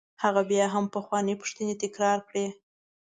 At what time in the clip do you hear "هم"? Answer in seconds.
0.73-0.85